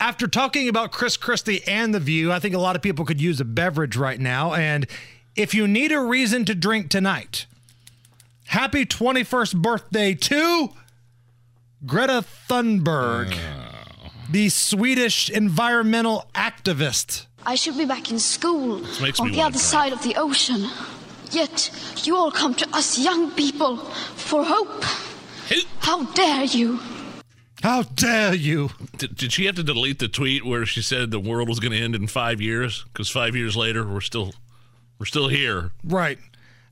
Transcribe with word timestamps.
After 0.00 0.26
talking 0.26 0.68
about 0.68 0.92
Chris 0.92 1.16
Christie 1.16 1.62
and 1.66 1.94
The 1.94 2.00
View, 2.00 2.32
I 2.32 2.38
think 2.38 2.54
a 2.54 2.58
lot 2.58 2.76
of 2.76 2.82
people 2.82 3.04
could 3.04 3.20
use 3.20 3.40
a 3.40 3.44
beverage 3.44 3.96
right 3.96 4.20
now. 4.20 4.52
And 4.52 4.86
if 5.36 5.54
you 5.54 5.66
need 5.66 5.92
a 5.92 6.00
reason 6.00 6.44
to 6.46 6.54
drink 6.54 6.90
tonight, 6.90 7.46
happy 8.46 8.84
21st 8.84 9.56
birthday 9.62 10.14
to 10.14 10.70
Greta 11.86 12.24
Thunberg, 12.48 13.36
the 14.30 14.48
Swedish 14.48 15.30
environmental 15.30 16.28
activist. 16.34 17.26
I 17.46 17.54
should 17.56 17.76
be 17.76 17.84
back 17.84 18.10
in 18.10 18.18
school 18.18 18.84
on 19.18 19.30
the 19.30 19.42
other 19.42 19.52
cry. 19.52 19.60
side 19.60 19.92
of 19.92 20.02
the 20.02 20.16
ocean. 20.16 20.66
Yet 21.30 21.70
you 22.04 22.16
all 22.16 22.30
come 22.30 22.54
to 22.54 22.76
us 22.76 22.98
young 22.98 23.30
people 23.32 23.76
for 23.76 24.44
hope. 24.44 24.84
How 25.80 26.04
dare 26.12 26.44
you? 26.44 26.80
How 27.64 27.80
dare 27.80 28.34
you? 28.34 28.72
Did, 28.98 29.16
did 29.16 29.32
she 29.32 29.46
have 29.46 29.54
to 29.54 29.62
delete 29.62 29.98
the 29.98 30.06
tweet 30.06 30.44
where 30.44 30.66
she 30.66 30.82
said 30.82 31.10
the 31.10 31.18
world 31.18 31.48
was 31.48 31.60
going 31.60 31.72
to 31.72 31.78
end 31.78 31.94
in 31.94 32.06
five 32.06 32.38
years? 32.38 32.84
Because 32.92 33.08
five 33.08 33.34
years 33.34 33.56
later, 33.56 33.88
we're 33.88 34.02
still 34.02 34.34
we're 34.98 35.06
still 35.06 35.28
here. 35.28 35.70
Right. 35.82 36.18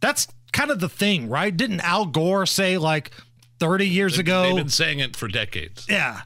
That's 0.00 0.28
kind 0.50 0.70
of 0.70 0.80
the 0.80 0.88
thing, 0.88 1.28
right? 1.28 1.54
Didn't 1.54 1.80
Al 1.80 2.06
Gore 2.06 2.46
say 2.46 2.78
like 2.78 3.10
30 3.58 3.86
years 3.86 4.16
ago? 4.16 4.44
They've 4.44 4.56
been 4.56 4.70
saying 4.70 5.00
it 5.00 5.14
for 5.14 5.28
decades. 5.28 5.84
Yeah. 5.90 6.22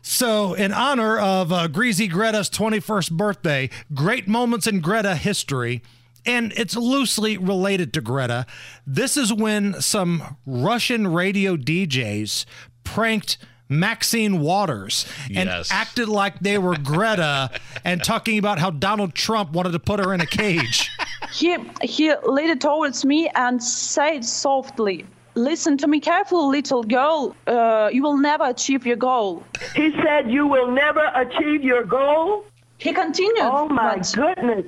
So, 0.00 0.54
in 0.54 0.72
honor 0.72 1.18
of 1.18 1.52
uh, 1.52 1.68
Greasy 1.68 2.08
Greta's 2.08 2.48
21st 2.48 3.10
birthday, 3.12 3.68
great 3.92 4.26
moments 4.26 4.66
in 4.66 4.80
Greta 4.80 5.16
history, 5.16 5.82
and 6.24 6.54
it's 6.56 6.74
loosely 6.74 7.36
related 7.36 7.92
to 7.92 8.00
Greta. 8.00 8.46
This 8.86 9.18
is 9.18 9.30
when 9.30 9.78
some 9.82 10.38
Russian 10.46 11.06
radio 11.06 11.58
DJs 11.58 12.46
pranked 12.82 13.36
Maxine 13.68 14.40
Waters 14.40 15.06
and 15.34 15.48
Yes. 15.48 15.70
acted 15.72 16.08
like 16.08 16.38
they 16.40 16.58
were 16.58 16.76
Greta 16.76 17.50
and 17.84 18.02
talking 18.02 18.38
about 18.38 18.58
how 18.58 18.70
Donald 18.70 19.14
Trump 19.14 19.52
wanted 19.52 19.72
to 19.72 19.78
put 19.80 19.98
her 20.00 20.14
in 20.14 20.20
a 20.20 20.26
cage. 20.26 20.90
He 21.32 21.56
he 21.82 22.12
leaned 22.26 22.60
towards 22.60 23.04
me 23.04 23.28
and 23.34 23.62
said 23.62 24.24
softly, 24.24 25.04
"Listen 25.34 25.76
to 25.78 25.86
me 25.88 25.98
carefully, 26.00 26.58
little 26.58 26.82
girl. 26.84 27.34
Uh, 27.46 27.90
you 27.92 28.02
will 28.02 28.16
never 28.16 28.44
achieve 28.44 28.86
your 28.86 28.96
goal." 28.96 29.42
He 29.74 29.90
said 30.02 30.30
you 30.30 30.46
will 30.46 30.70
never 30.70 31.10
achieve 31.14 31.64
your 31.64 31.82
goal. 31.84 32.44
He 32.78 32.92
continued. 32.92 33.40
Oh 33.42 33.68
my 33.68 33.96
but- 33.96 34.12
goodness. 34.14 34.66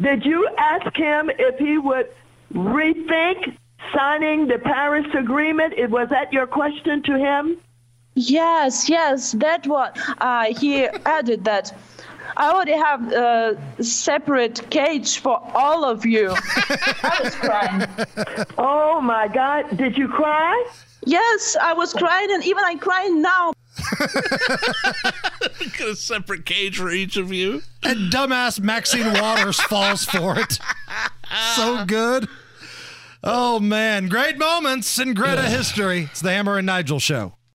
Did 0.00 0.24
you 0.24 0.48
ask 0.58 0.96
him 0.96 1.30
if 1.38 1.58
he 1.58 1.76
would 1.78 2.08
rethink 2.54 3.56
signing 3.94 4.46
the 4.48 4.58
Paris 4.58 5.06
Agreement? 5.14 5.74
It 5.76 5.90
was 5.90 6.08
that 6.08 6.32
your 6.32 6.46
question 6.46 7.02
to 7.02 7.18
him? 7.18 7.56
Yes, 8.28 8.88
yes, 8.88 9.32
that 9.32 9.66
one. 9.66 9.92
Uh, 10.20 10.52
he 10.54 10.84
added 10.84 11.44
that. 11.44 11.76
I 12.36 12.50
already 12.50 12.72
have 12.72 13.12
a 13.12 13.82
separate 13.82 14.68
cage 14.70 15.18
for 15.18 15.40
all 15.54 15.84
of 15.84 16.04
you. 16.04 16.30
I 16.34 17.20
was 17.24 17.34
crying. 17.34 17.86
Oh 18.58 19.00
my 19.00 19.26
God. 19.28 19.76
Did 19.76 19.96
you 19.96 20.06
cry? 20.08 20.66
Yes, 21.06 21.56
I 21.60 21.72
was 21.72 21.94
crying, 21.94 22.30
and 22.30 22.44
even 22.44 22.62
I'm 22.64 22.78
crying 22.78 23.22
now. 23.22 23.52
Got 25.78 25.88
a 25.88 25.96
separate 25.96 26.44
cage 26.44 26.76
for 26.76 26.90
each 26.90 27.16
of 27.16 27.32
you. 27.32 27.62
And 27.82 28.12
dumbass 28.12 28.60
Maxine 28.60 29.12
Waters 29.14 29.58
falls 29.62 30.04
for 30.04 30.38
it. 30.38 30.58
So 31.56 31.84
good. 31.86 32.28
Oh, 33.24 33.58
man. 33.60 34.08
Great 34.08 34.38
moments 34.38 34.98
in 34.98 35.14
Greta 35.14 35.48
history. 35.48 36.02
It's 36.10 36.20
the 36.20 36.30
Hammer 36.30 36.58
and 36.58 36.66
Nigel 36.66 37.00
show. 37.00 37.34